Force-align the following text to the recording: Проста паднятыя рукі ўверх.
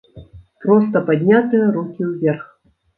Проста 0.63 0.97
паднятыя 1.11 1.71
рукі 1.79 2.11
ўверх. 2.11 2.45